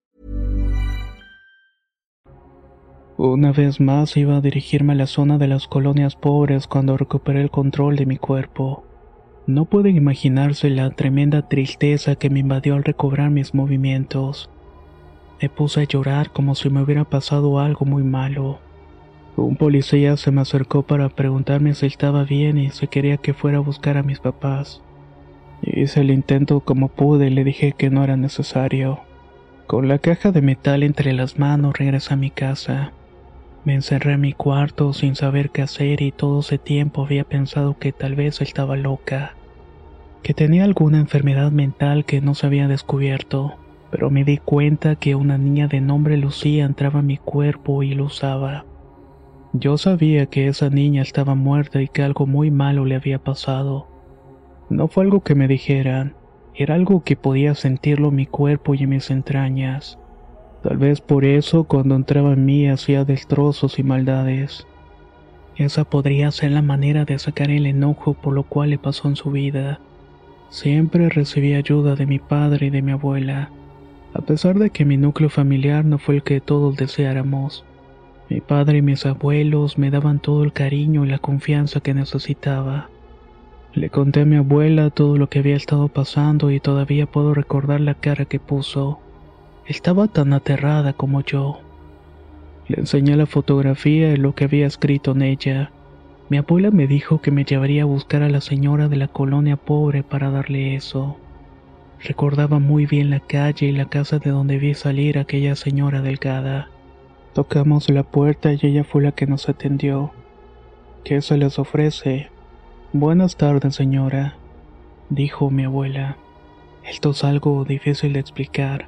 Una 3.23 3.51
vez 3.51 3.79
más 3.79 4.17
iba 4.17 4.37
a 4.37 4.41
dirigirme 4.41 4.93
a 4.93 4.95
la 4.95 5.05
zona 5.05 5.37
de 5.37 5.47
las 5.47 5.67
colonias 5.67 6.15
pobres 6.15 6.65
cuando 6.65 6.97
recuperé 6.97 7.39
el 7.39 7.51
control 7.51 7.95
de 7.95 8.07
mi 8.07 8.17
cuerpo. 8.17 8.83
No 9.45 9.65
pueden 9.65 9.95
imaginarse 9.95 10.71
la 10.71 10.89
tremenda 10.89 11.47
tristeza 11.47 12.15
que 12.15 12.31
me 12.31 12.39
invadió 12.39 12.73
al 12.73 12.83
recobrar 12.83 13.29
mis 13.29 13.53
movimientos. 13.53 14.49
Me 15.39 15.49
puse 15.49 15.81
a 15.81 15.83
llorar 15.83 16.31
como 16.31 16.55
si 16.55 16.71
me 16.71 16.81
hubiera 16.81 17.03
pasado 17.03 17.59
algo 17.59 17.85
muy 17.85 18.01
malo. 18.01 18.57
Un 19.35 19.55
policía 19.55 20.17
se 20.17 20.31
me 20.31 20.41
acercó 20.41 20.81
para 20.81 21.07
preguntarme 21.09 21.75
si 21.75 21.85
estaba 21.85 22.23
bien 22.23 22.57
y 22.57 22.71
si 22.71 22.87
quería 22.87 23.17
que 23.17 23.35
fuera 23.35 23.59
a 23.59 23.61
buscar 23.61 23.97
a 23.97 24.03
mis 24.03 24.17
papás. 24.17 24.81
Hice 25.61 26.01
el 26.01 26.09
intento 26.09 26.61
como 26.61 26.87
pude 26.87 27.27
y 27.27 27.29
le 27.29 27.43
dije 27.43 27.73
que 27.73 27.91
no 27.91 28.03
era 28.03 28.17
necesario. 28.17 29.01
Con 29.67 29.87
la 29.87 29.99
caja 29.99 30.31
de 30.31 30.41
metal 30.41 30.81
entre 30.81 31.13
las 31.13 31.37
manos 31.37 31.77
regresé 31.77 32.15
a 32.15 32.17
mi 32.17 32.31
casa. 32.31 32.93
Me 33.63 33.75
encerré 33.75 34.13
en 34.13 34.21
mi 34.21 34.33
cuarto 34.33 34.91
sin 34.91 35.15
saber 35.15 35.51
qué 35.51 35.61
hacer 35.61 36.01
y 36.01 36.11
todo 36.11 36.39
ese 36.39 36.57
tiempo 36.57 37.05
había 37.05 37.23
pensado 37.23 37.77
que 37.77 37.91
tal 37.91 38.15
vez 38.15 38.41
estaba 38.41 38.75
loca, 38.75 39.35
que 40.23 40.33
tenía 40.33 40.63
alguna 40.63 40.99
enfermedad 40.99 41.51
mental 41.51 42.05
que 42.05 42.21
no 42.21 42.33
se 42.33 42.47
había 42.47 42.67
descubierto, 42.67 43.53
pero 43.91 44.09
me 44.09 44.23
di 44.23 44.37
cuenta 44.37 44.95
que 44.95 45.13
una 45.13 45.37
niña 45.37 45.67
de 45.67 45.79
nombre 45.79 46.17
Lucía 46.17 46.65
entraba 46.65 47.01
en 47.01 47.07
mi 47.07 47.17
cuerpo 47.17 47.83
y 47.83 47.93
lo 47.93 48.05
usaba. 48.05 48.65
Yo 49.53 49.77
sabía 49.77 50.25
que 50.25 50.47
esa 50.47 50.69
niña 50.69 51.03
estaba 51.03 51.35
muerta 51.35 51.81
y 51.83 51.87
que 51.87 52.01
algo 52.01 52.25
muy 52.25 52.49
malo 52.49 52.85
le 52.85 52.95
había 52.95 53.19
pasado. 53.19 53.87
No 54.69 54.87
fue 54.87 55.03
algo 55.03 55.21
que 55.21 55.35
me 55.35 55.47
dijeran, 55.47 56.15
era 56.55 56.75
algo 56.75 57.03
que 57.03 57.15
podía 57.15 57.53
sentirlo 57.53 58.09
en 58.09 58.15
mi 58.15 58.25
cuerpo 58.25 58.73
y 58.73 58.83
en 58.83 58.89
mis 58.89 59.11
entrañas. 59.11 59.99
Tal 60.63 60.77
vez 60.77 61.01
por 61.01 61.25
eso 61.25 61.63
cuando 61.63 61.95
entraba 61.95 62.33
en 62.33 62.45
mí 62.45 62.69
hacía 62.69 63.03
destrozos 63.03 63.79
y 63.79 63.83
maldades. 63.83 64.67
Esa 65.55 65.83
podría 65.83 66.31
ser 66.31 66.51
la 66.51 66.61
manera 66.61 67.03
de 67.05 67.17
sacar 67.19 67.49
el 67.49 67.65
enojo 67.65 68.13
por 68.13 68.33
lo 68.33 68.43
cual 68.43 68.69
le 68.69 68.77
pasó 68.77 69.07
en 69.07 69.15
su 69.15 69.31
vida. 69.31 69.79
Siempre 70.49 71.09
recibí 71.09 71.53
ayuda 71.53 71.95
de 71.95 72.05
mi 72.05 72.19
padre 72.19 72.67
y 72.67 72.69
de 72.69 72.81
mi 72.81 72.91
abuela, 72.91 73.49
a 74.13 74.21
pesar 74.21 74.59
de 74.59 74.69
que 74.69 74.85
mi 74.85 74.97
núcleo 74.97 75.29
familiar 75.29 75.85
no 75.85 75.97
fue 75.97 76.15
el 76.15 76.23
que 76.23 76.41
todos 76.41 76.75
deseáramos. 76.75 77.65
Mi 78.29 78.39
padre 78.39 78.77
y 78.77 78.81
mis 78.81 79.05
abuelos 79.05 79.77
me 79.77 79.91
daban 79.91 80.19
todo 80.19 80.43
el 80.43 80.53
cariño 80.53 81.05
y 81.05 81.09
la 81.09 81.19
confianza 81.19 81.79
que 81.79 81.93
necesitaba. 81.93 82.89
Le 83.73 83.89
conté 83.89 84.21
a 84.21 84.25
mi 84.25 84.35
abuela 84.35 84.89
todo 84.89 85.17
lo 85.17 85.27
que 85.27 85.39
había 85.39 85.55
estado 85.55 85.87
pasando 85.87 86.51
y 86.51 86.59
todavía 86.59 87.07
puedo 87.07 87.33
recordar 87.33 87.81
la 87.81 87.93
cara 87.93 88.25
que 88.25 88.39
puso. 88.39 88.99
Estaba 89.65 90.07
tan 90.07 90.33
aterrada 90.33 90.93
como 90.93 91.21
yo. 91.21 91.59
Le 92.67 92.79
enseñé 92.79 93.15
la 93.15 93.27
fotografía 93.27 94.11
y 94.11 94.17
lo 94.17 94.33
que 94.33 94.45
había 94.45 94.65
escrito 94.65 95.11
en 95.11 95.21
ella. 95.21 95.71
Mi 96.29 96.37
abuela 96.37 96.71
me 96.71 96.87
dijo 96.87 97.21
que 97.21 97.29
me 97.29 97.45
llevaría 97.45 97.83
a 97.83 97.85
buscar 97.85 98.23
a 98.23 98.29
la 98.29 98.41
señora 98.41 98.87
de 98.87 98.95
la 98.95 99.07
colonia 99.07 99.57
pobre 99.57 100.01
para 100.01 100.31
darle 100.31 100.75
eso. 100.75 101.17
Recordaba 102.03 102.57
muy 102.57 102.87
bien 102.87 103.11
la 103.11 103.19
calle 103.19 103.67
y 103.67 103.71
la 103.71 103.85
casa 103.85 104.17
de 104.17 104.31
donde 104.31 104.57
vi 104.57 104.73
salir 104.73 105.19
a 105.19 105.21
aquella 105.21 105.55
señora 105.55 106.01
delgada. 106.01 106.69
Tocamos 107.33 107.87
la 107.89 108.03
puerta 108.03 108.51
y 108.53 108.59
ella 108.63 108.83
fue 108.83 109.03
la 109.03 109.11
que 109.11 109.27
nos 109.27 109.47
atendió. 109.47 110.11
¿Qué 111.03 111.21
se 111.21 111.37
les 111.37 111.59
ofrece? 111.59 112.29
Buenas 112.93 113.37
tardes, 113.37 113.75
señora, 113.75 114.37
dijo 115.09 115.51
mi 115.51 115.65
abuela. 115.65 116.17
Esto 116.83 117.11
es 117.11 117.23
algo 117.23 117.63
difícil 117.63 118.13
de 118.13 118.19
explicar 118.19 118.87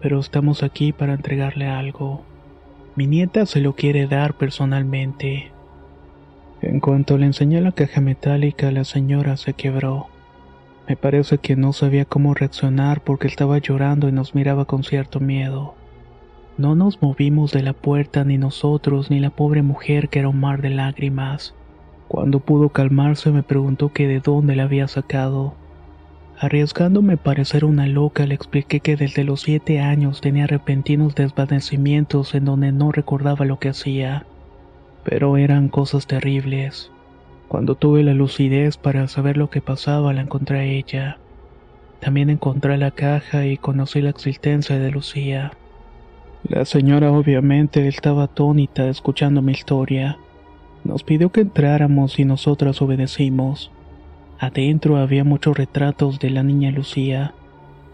pero 0.00 0.20
estamos 0.20 0.62
aquí 0.62 0.92
para 0.92 1.14
entregarle 1.14 1.66
algo. 1.66 2.22
Mi 2.96 3.06
nieta 3.06 3.46
se 3.46 3.60
lo 3.60 3.74
quiere 3.74 4.06
dar 4.06 4.34
personalmente. 4.34 5.52
En 6.60 6.80
cuanto 6.80 7.16
le 7.18 7.26
enseñé 7.26 7.60
la 7.60 7.72
caja 7.72 8.00
metálica, 8.00 8.72
la 8.72 8.84
señora 8.84 9.36
se 9.36 9.52
quebró. 9.52 10.08
Me 10.88 10.96
parece 10.96 11.38
que 11.38 11.54
no 11.54 11.72
sabía 11.72 12.04
cómo 12.04 12.34
reaccionar 12.34 13.02
porque 13.02 13.28
estaba 13.28 13.58
llorando 13.58 14.08
y 14.08 14.12
nos 14.12 14.34
miraba 14.34 14.64
con 14.64 14.82
cierto 14.82 15.20
miedo. 15.20 15.74
No 16.56 16.74
nos 16.74 17.00
movimos 17.00 17.52
de 17.52 17.62
la 17.62 17.72
puerta 17.72 18.24
ni 18.24 18.38
nosotros 18.38 19.10
ni 19.10 19.20
la 19.20 19.30
pobre 19.30 19.62
mujer 19.62 20.08
que 20.08 20.18
era 20.18 20.28
un 20.28 20.40
mar 20.40 20.60
de 20.60 20.70
lágrimas. 20.70 21.54
Cuando 22.08 22.40
pudo 22.40 22.70
calmarse 22.70 23.30
me 23.30 23.44
preguntó 23.44 23.92
que 23.92 24.08
de 24.08 24.18
dónde 24.18 24.56
la 24.56 24.64
había 24.64 24.88
sacado. 24.88 25.54
Arriesgándome 26.40 27.14
a 27.14 27.16
parecer 27.16 27.64
una 27.64 27.88
loca, 27.88 28.24
le 28.24 28.34
expliqué 28.34 28.78
que 28.78 28.94
desde 28.94 29.24
los 29.24 29.40
siete 29.40 29.80
años 29.80 30.20
tenía 30.20 30.46
repentinos 30.46 31.16
desvanecimientos 31.16 32.32
en 32.36 32.44
donde 32.44 32.70
no 32.70 32.92
recordaba 32.92 33.44
lo 33.44 33.58
que 33.58 33.70
hacía. 33.70 34.24
Pero 35.02 35.36
eran 35.36 35.68
cosas 35.68 36.06
terribles. 36.06 36.92
Cuando 37.48 37.74
tuve 37.74 38.04
la 38.04 38.14
lucidez 38.14 38.76
para 38.76 39.08
saber 39.08 39.36
lo 39.36 39.50
que 39.50 39.60
pasaba, 39.60 40.12
la 40.12 40.20
encontré 40.20 40.60
a 40.60 40.64
ella. 40.64 41.18
También 41.98 42.30
encontré 42.30 42.78
la 42.78 42.92
caja 42.92 43.44
y 43.44 43.56
conocí 43.56 44.00
la 44.00 44.10
existencia 44.10 44.78
de 44.78 44.92
Lucía. 44.92 45.52
La 46.48 46.64
señora 46.64 47.10
obviamente 47.10 47.88
estaba 47.88 48.24
atónita 48.24 48.88
escuchando 48.88 49.42
mi 49.42 49.52
historia. 49.52 50.18
Nos 50.84 51.02
pidió 51.02 51.32
que 51.32 51.40
entráramos 51.40 52.20
y 52.20 52.24
nosotras 52.24 52.80
obedecimos. 52.80 53.72
Adentro 54.40 54.98
había 54.98 55.24
muchos 55.24 55.56
retratos 55.56 56.20
de 56.20 56.30
la 56.30 56.44
niña 56.44 56.70
Lucía. 56.70 57.34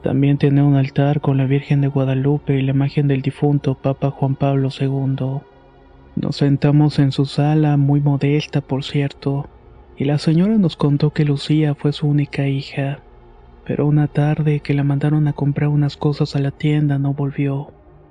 También 0.03 0.37
tenía 0.37 0.63
un 0.63 0.77
altar 0.77 1.23
con 1.23 1.39
la 1.39 1.47
Virgen 1.47 1.81
de 1.81 1.89
Guadalupe 1.89 2.59
y 2.59 2.63
la 2.63 2.73
imagen 2.73 3.09
del 3.09 3.23
difunto 3.23 3.77
Papa 3.77 4.11
Juan 4.11 4.35
Pablo 4.35 4.69
II. 4.79 5.41
Nos 6.17 6.37
sentamos 6.37 6.99
en 6.99 7.13
su 7.13 7.25
sala, 7.25 7.79
muy 7.79 8.01
modesta 8.01 8.61
por 8.61 8.85
cierto, 8.85 9.49
y 9.97 10.05
la 10.05 10.19
señora 10.19 10.59
nos 10.59 10.77
contó 10.77 11.15
que 11.15 11.25
Lucía 11.25 11.75
fue 11.75 11.95
su 11.95 12.07
única 12.07 12.47
hija, 12.47 12.99
pero 13.65 13.87
una 13.87 14.07
tarde 14.07 14.61
que 14.61 14.75
la 14.75 14.85
mandaron 14.85 15.27
a 15.29 15.33
comprar 15.33 15.71
unas 15.71 15.97
cosas 15.97 16.37
a 16.37 16.41
la 16.41 16.51
tienda 16.51 16.99
no 16.99 17.15
volvió. 17.15 17.71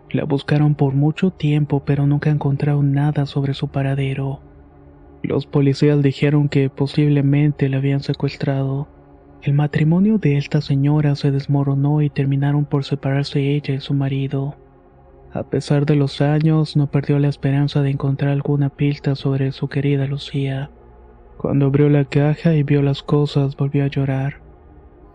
La 0.10 0.24
buscaron 0.24 0.74
por 0.74 0.96
mucho 0.96 1.30
tiempo 1.30 1.84
pero 1.86 2.08
nunca 2.08 2.32
encontraron 2.32 2.94
nada 2.94 3.28
sobre 3.28 3.54
su 3.54 3.68
paradero. 3.68 4.40
Los 5.24 5.46
policías 5.46 6.02
dijeron 6.02 6.50
que 6.50 6.70
posiblemente 6.70 7.70
la 7.70 7.78
habían 7.78 8.02
secuestrado. 8.02 8.90
El 9.42 9.54
matrimonio 9.54 10.18
de 10.18 10.38
esta 10.38 10.60
señora 10.60 11.16
se 11.16 11.32
desmoronó 11.32 12.02
y 12.02 12.10
terminaron 12.10 12.66
por 12.66 12.84
separarse 12.84 13.56
ella 13.56 13.74
y 13.74 13.80
su 13.80 13.94
marido. 13.94 14.56
A 15.32 15.44
pesar 15.44 15.86
de 15.86 15.96
los 15.96 16.20
años, 16.22 16.76
no 16.76 16.92
perdió 16.92 17.20
la 17.20 17.30
esperanza 17.30 17.82
de 17.82 17.90
encontrar 17.90 18.32
alguna 18.32 18.70
pista 18.70 19.16
sobre 19.16 19.54
su 19.54 19.70
querida 19.70 20.08
Lucía. 20.08 20.70
Cuando 21.38 21.68
abrió 21.68 21.90
la 21.90 22.06
caja 22.06 22.54
y 22.54 22.64
vio 22.64 22.82
las 22.82 23.02
cosas, 23.02 23.56
volvió 23.56 23.86
a 23.86 23.88
llorar. 23.88 24.42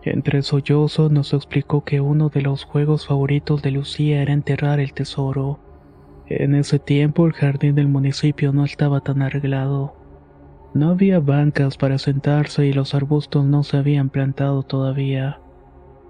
Entre 0.03 0.41
sollozos 0.41 1.11
nos 1.11 1.33
explicó 1.33 1.83
que 1.83 2.01
uno 2.01 2.29
de 2.29 2.41
los 2.41 2.63
juegos 2.63 3.05
favoritos 3.05 3.61
de 3.61 3.71
Lucía 3.71 4.21
era 4.23 4.33
enterrar 4.33 4.79
el 4.79 4.93
tesoro. 4.93 5.59
En 6.27 6.55
ese 6.55 6.79
tiempo 6.79 7.25
el 7.25 7.33
jardín 7.33 7.75
del 7.75 7.87
municipio 7.87 8.51
no 8.51 8.65
estaba 8.65 9.01
tan 9.01 9.21
arreglado. 9.21 9.98
No 10.73 10.91
había 10.91 11.19
bancas 11.19 11.77
para 11.77 11.97
sentarse 11.97 12.67
y 12.67 12.73
los 12.73 12.93
arbustos 12.93 13.45
no 13.45 13.63
se 13.63 13.77
habían 13.77 14.09
plantado 14.09 14.63
todavía. 14.63 15.39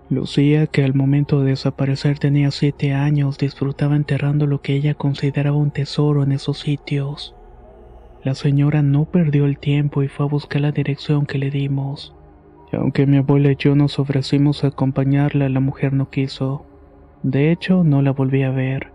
Lucía, 0.09 0.67
que 0.67 0.83
al 0.83 0.93
momento 0.93 1.41
de 1.41 1.51
desaparecer 1.51 2.19
tenía 2.19 2.51
siete 2.51 2.93
años, 2.93 3.37
disfrutaba 3.37 3.95
enterrando 3.95 4.47
lo 4.47 4.61
que 4.61 4.73
ella 4.73 4.95
consideraba 4.95 5.55
un 5.55 5.71
tesoro 5.71 6.23
en 6.23 6.31
esos 6.31 6.59
sitios. 6.59 7.35
La 8.23 8.35
señora 8.35 8.81
no 8.81 9.05
perdió 9.05 9.45
el 9.45 9.59
tiempo 9.59 10.03
y 10.03 10.07
fue 10.07 10.25
a 10.25 10.29
buscar 10.29 10.61
la 10.61 10.71
dirección 10.71 11.25
que 11.25 11.37
le 11.37 11.51
dimos. 11.51 12.15
Aunque 12.73 13.05
mi 13.05 13.17
abuela 13.17 13.51
y 13.51 13.55
yo 13.55 13.75
nos 13.75 13.97
ofrecimos 13.97 14.63
a 14.63 14.67
acompañarla, 14.67 15.47
la 15.47 15.59
mujer 15.59 15.93
no 15.93 16.09
quiso. 16.09 16.65
De 17.23 17.51
hecho, 17.51 17.83
no 17.83 18.01
la 18.01 18.11
volví 18.11 18.43
a 18.43 18.51
ver. 18.51 18.91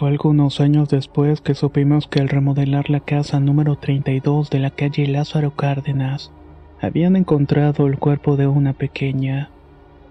Fue 0.00 0.08
algunos 0.08 0.60
años 0.60 0.88
después 0.88 1.42
que 1.42 1.54
supimos 1.54 2.08
que 2.08 2.20
al 2.20 2.30
remodelar 2.30 2.88
la 2.88 3.00
casa 3.00 3.38
número 3.38 3.76
32 3.76 4.48
de 4.48 4.58
la 4.58 4.70
calle 4.70 5.06
Lázaro 5.06 5.50
Cárdenas, 5.50 6.32
habían 6.80 7.16
encontrado 7.16 7.86
el 7.86 7.98
cuerpo 7.98 8.38
de 8.38 8.46
una 8.46 8.72
pequeña. 8.72 9.50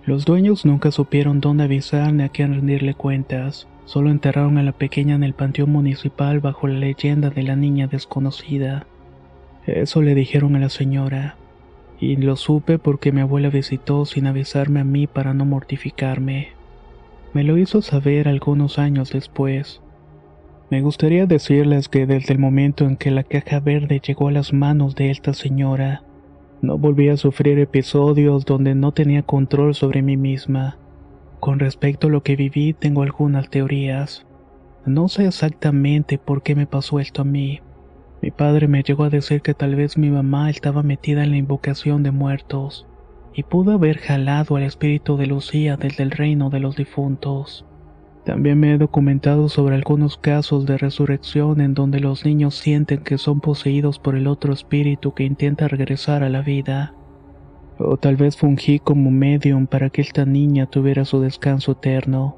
Los 0.06 0.26
dueños 0.26 0.64
nunca 0.64 0.92
supieron 0.92 1.42
dónde 1.42 1.64
avisar 1.64 2.14
ni 2.14 2.22
a 2.22 2.30
quién 2.30 2.54
rendirle 2.54 2.94
cuentas, 2.94 3.68
solo 3.86 4.12
enterraron 4.12 4.60
a 4.60 4.64
la 4.64 4.74
pequeña 4.74 5.16
en 5.16 5.24
el 5.24 5.34
panteón 5.34 5.72
municipal 5.72 6.40
bajo 6.40 6.68
la 6.68 6.78
leyenda 6.78 7.32
de 7.32 7.42
la 7.42 7.56
niña 7.56 7.88
desconocida. 7.88 8.86
Eso 9.66 10.04
le 10.04 10.14
dijeron 10.14 10.56
a 10.56 10.60
la 10.60 10.70
señora, 10.70 11.36
y 12.00 12.16
lo 12.18 12.36
supe 12.36 12.78
porque 12.78 13.12
mi 13.12 13.22
abuela 13.22 13.50
visitó 13.50 14.06
sin 14.06 14.28
avisarme 14.28 14.82
a 14.82 14.84
mí 14.84 15.08
para 15.08 15.34
no 15.34 15.46
mortificarme. 15.46 16.59
Me 17.32 17.44
lo 17.44 17.58
hizo 17.60 17.84
saber 17.84 18.28
algunos 18.28 18.80
años 18.80 19.12
después. 19.12 19.84
Me 20.72 20.82
gustaría 20.82 21.28
decirles 21.28 21.88
que 21.88 22.08
desde 22.08 22.34
el 22.34 22.40
momento 22.40 22.86
en 22.86 22.98
que 22.98 23.12
la 23.12 23.24
caja 23.24 23.60
verde 23.60 24.02
llegó 24.06 24.30
a 24.30 24.32
las 24.32 24.52
manos 24.52 24.96
de 24.96 25.12
esta 25.12 25.34
señora, 25.34 26.04
no 26.62 26.80
volví 26.80 27.08
a 27.10 27.18
sufrir 27.18 27.60
episodios 27.60 28.46
donde 28.46 28.74
no 28.74 28.92
tenía 28.94 29.22
control 29.22 29.76
sobre 29.76 30.02
mí 30.02 30.18
misma. 30.18 30.78
Con 31.40 31.60
respecto 31.60 32.08
a 32.08 32.10
lo 32.10 32.24
que 32.24 32.36
viví, 32.36 32.74
tengo 32.74 33.04
algunas 33.04 33.50
teorías. 33.50 34.26
No 34.86 35.08
sé 35.08 35.28
exactamente 35.28 36.18
por 36.18 36.42
qué 36.42 36.56
me 36.56 36.66
pasó 36.66 37.00
esto 37.00 37.22
a 37.22 37.26
mí. 37.26 37.62
Mi 38.22 38.32
padre 38.32 38.68
me 38.68 38.82
llegó 38.82 39.04
a 39.04 39.10
decir 39.10 39.42
que 39.42 39.54
tal 39.54 39.76
vez 39.76 39.98
mi 39.98 40.10
mamá 40.10 40.50
estaba 40.50 40.82
metida 40.82 41.24
en 41.24 41.32
la 41.32 41.38
invocación 41.38 42.02
de 42.02 42.12
muertos 42.12 42.89
y 43.34 43.44
pudo 43.44 43.74
haber 43.74 43.98
jalado 43.98 44.56
al 44.56 44.64
espíritu 44.64 45.18
de 45.18 45.28
Lucía 45.28 45.78
desde 45.78 46.04
el 46.04 46.12
reino 46.12 46.50
de 46.50 46.60
los 46.60 46.76
difuntos. 46.76 47.66
También 48.26 48.60
me 48.60 48.74
he 48.74 48.78
documentado 48.78 49.50
sobre 49.50 49.76
algunos 49.76 50.18
casos 50.18 50.66
de 50.66 50.78
resurrección 50.78 51.62
en 51.62 51.74
donde 51.74 52.00
los 52.00 52.26
niños 52.26 52.56
sienten 52.56 53.00
que 53.04 53.18
son 53.18 53.40
poseídos 53.40 53.98
por 53.98 54.16
el 54.16 54.28
otro 54.28 54.54
espíritu 54.54 55.14
que 55.14 55.24
intenta 55.24 55.68
regresar 55.68 56.24
a 56.24 56.30
la 56.30 56.42
vida. 56.42 56.94
O 57.80 57.98
tal 57.98 58.18
vez 58.18 58.36
fungí 58.36 58.80
como 58.80 59.10
medium 59.10 59.66
para 59.66 59.90
que 59.90 60.02
esta 60.02 60.26
niña 60.26 60.66
tuviera 60.66 61.06
su 61.06 61.22
descanso 61.22 61.72
eterno. 61.72 62.38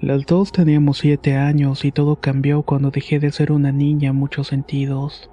Las 0.00 0.26
dos 0.26 0.50
teníamos 0.50 0.98
siete 0.98 1.36
años 1.36 1.84
y 1.84 1.92
todo 1.92 2.16
cambió 2.16 2.62
cuando 2.62 2.90
dejé 2.90 3.20
de 3.20 3.30
ser 3.30 3.52
una 3.52 3.70
niña 3.70 4.10
en 4.10 4.16
muchos 4.16 4.48
sentidos. 4.48 5.30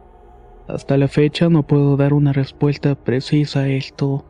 Hasta 0.68 0.98
la 0.98 1.08
fecha 1.08 1.50
no 1.50 1.64
puedo 1.64 1.98
dar 1.98 2.14
una 2.14 2.34
respuesta 2.34 2.94
precisa 2.94 3.62
a 3.62 3.68
esto, 3.70 4.26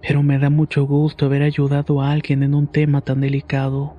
pero 0.00 0.22
me 0.22 0.38
da 0.38 0.50
mucho 0.50 0.86
gusto 0.86 1.26
haber 1.26 1.42
ayudado 1.42 2.00
a 2.00 2.12
alguien 2.12 2.42
en 2.42 2.54
un 2.54 2.66
tema 2.66 3.00
tan 3.00 3.20
delicado. 3.20 3.96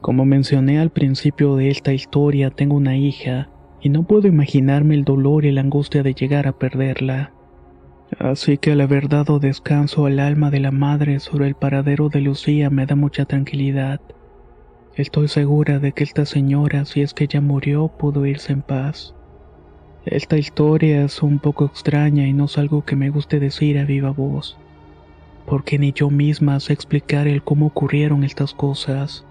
Como 0.00 0.24
mencioné 0.24 0.78
al 0.78 0.90
principio 0.90 1.56
de 1.56 1.70
esta 1.70 1.92
historia, 1.92 2.50
tengo 2.50 2.76
una 2.76 2.96
hija, 2.96 3.48
y 3.80 3.88
no 3.88 4.04
puedo 4.04 4.28
imaginarme 4.28 4.94
el 4.94 5.04
dolor 5.04 5.44
y 5.44 5.52
la 5.52 5.60
angustia 5.60 6.02
de 6.02 6.14
llegar 6.14 6.46
a 6.46 6.52
perderla. 6.52 7.32
Así 8.18 8.56
que 8.58 8.72
al 8.72 8.80
haber 8.80 9.08
dado 9.08 9.38
descanso 9.38 10.06
al 10.06 10.20
alma 10.20 10.50
de 10.50 10.60
la 10.60 10.70
madre 10.70 11.18
sobre 11.18 11.48
el 11.48 11.54
paradero 11.54 12.08
de 12.08 12.20
Lucía 12.20 12.70
me 12.70 12.86
da 12.86 12.94
mucha 12.94 13.24
tranquilidad. 13.24 14.00
Estoy 14.94 15.28
segura 15.28 15.78
de 15.78 15.92
que 15.92 16.04
esta 16.04 16.24
señora, 16.24 16.84
si 16.84 17.02
es 17.02 17.12
que 17.12 17.26
ya 17.26 17.40
murió, 17.40 17.88
pudo 17.88 18.24
irse 18.24 18.52
en 18.52 18.62
paz. 18.62 19.14
Esta 20.06 20.38
historia 20.38 21.04
es 21.04 21.22
un 21.22 21.40
poco 21.40 21.66
extraña 21.66 22.26
y 22.26 22.32
no 22.32 22.44
es 22.44 22.58
algo 22.58 22.84
que 22.84 22.96
me 22.96 23.10
guste 23.10 23.40
decir 23.40 23.76
a 23.78 23.84
viva 23.84 24.10
voz, 24.10 24.56
porque 25.46 25.78
ni 25.78 25.92
yo 25.92 26.10
misma 26.10 26.60
sé 26.60 26.72
explicar 26.72 27.28
el 27.28 27.42
cómo 27.42 27.66
ocurrieron 27.66 28.24
estas 28.24 28.52
cosas. 28.52 29.24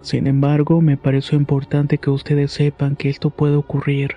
Sin 0.00 0.26
embargo, 0.26 0.80
me 0.80 0.96
pareció 0.96 1.36
importante 1.36 1.98
que 1.98 2.10
ustedes 2.10 2.52
sepan 2.52 2.96
que 2.96 3.10
esto 3.10 3.30
puede 3.30 3.56
ocurrir 3.56 4.16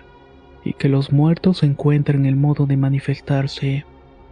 y 0.64 0.74
que 0.74 0.88
los 0.88 1.12
muertos 1.12 1.64
encuentren 1.64 2.26
el 2.26 2.38
modo 2.38 2.66
de 2.66 2.78
manifestarse, 2.78 3.86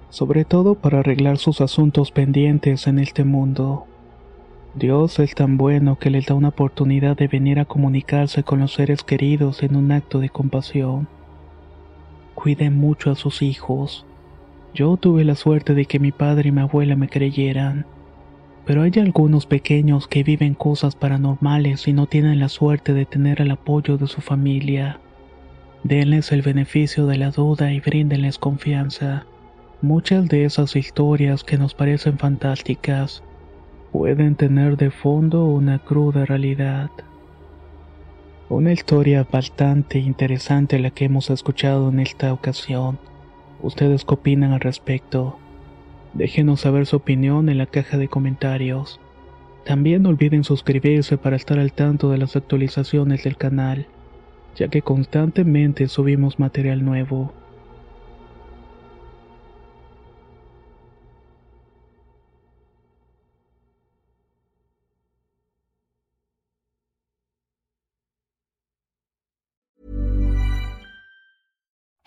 sobre 0.10 0.46
todo 0.46 0.76
para 0.76 1.00
arreglar 1.00 1.38
sus 1.38 1.60
asuntos 1.60 2.12
pendientes 2.12 2.88
en 2.88 3.00
este 3.00 3.24
mundo. 3.26 3.86
Dios 4.74 5.20
es 5.20 5.36
tan 5.36 5.58
bueno 5.58 5.98
que 6.00 6.10
les 6.10 6.28
da 6.28 6.36
una 6.36 6.50
oportunidad 6.50 7.18
de 7.18 7.28
venir 7.28 7.60
a 7.60 7.66
comunicarse 7.66 8.44
con 8.44 8.60
los 8.60 8.74
seres 8.74 9.04
queridos 9.04 9.64
en 9.64 9.76
un 9.76 9.92
acto 9.92 10.20
de 10.20 10.30
compasión. 10.30 11.10
Cuiden 12.36 12.78
mucho 12.78 13.12
a 13.12 13.16
sus 13.16 13.42
hijos. 13.42 14.06
Yo 14.74 14.98
tuve 14.98 15.24
la 15.24 15.36
suerte 15.36 15.74
de 15.74 15.86
que 15.86 16.00
mi 16.00 16.12
padre 16.12 16.50
y 16.50 16.52
mi 16.52 16.62
abuela 16.62 16.96
me 16.96 17.10
creyeran 17.10 17.86
pero 18.66 18.84
hay 18.84 18.92
algunos 18.98 19.46
pequeños 19.46 20.08
que 20.08 20.24
viven 20.24 20.54
cosas 20.54 20.96
paranormales 20.96 21.88
y 21.88 21.94
no 21.94 22.08
tienen 22.08 22.40
la 22.40 22.50
suerte 22.50 22.94
de 22.94 23.06
tener 23.06 23.42
el 23.42 23.52
apoyo 23.52 23.98
de 23.98 24.08
su 24.08 24.22
familia. 24.22 25.00
Denles 25.84 26.32
el 26.32 26.44
beneficio 26.44 27.08
de 27.08 27.18
la 27.18 27.32
duda 27.32 27.74
y 27.74 27.80
bríndenles 27.80 28.38
confianza. 28.38 29.26
Muchas 29.82 30.28
de 30.28 30.46
esas 30.46 30.76
historias 30.76 31.44
que 31.44 31.58
nos 31.58 31.74
parecen 31.74 32.20
fantásticas 32.20 33.24
pueden 33.92 34.36
tener 34.36 34.78
de 34.78 34.92
fondo 34.92 35.46
una 35.46 35.80
cruda 35.80 36.26
realidad. 36.26 36.92
Una 38.48 38.74
historia 38.74 39.26
bastante 39.30 39.98
interesante 39.98 40.78
la 40.78 40.92
que 40.92 41.06
hemos 41.06 41.32
escuchado 41.32 41.90
en 41.90 42.00
esta 42.00 42.32
ocasión. 42.32 43.00
¿Ustedes 43.64 44.06
qué 44.06 44.16
opinan 44.16 44.54
al 44.54 44.60
respecto? 44.60 45.38
Déjenos 46.14 46.62
saber 46.62 46.88
su 46.88 46.96
opinión 46.96 47.48
en 47.48 47.60
la 47.60 47.68
caja 47.68 47.98
de 47.98 48.08
comentarios. 48.08 49.00
También 49.66 50.02
no 50.02 50.10
olviden 50.10 50.44
suscribirse 50.44 51.18
para 51.18 51.36
estar 51.36 51.60
al 51.60 51.72
tanto 51.72 52.10
de 52.10 52.18
las 52.18 52.36
actualizaciones 52.36 53.24
del 53.24 53.38
canal, 53.38 53.86
ya 54.56 54.68
que 54.68 54.82
constantemente 54.82 55.88
subimos 55.88 56.40
material 56.40 56.84
nuevo. 56.84 57.34